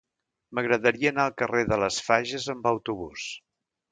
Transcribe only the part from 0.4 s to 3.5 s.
M'agradaria anar al carrer de les Fages amb autobús.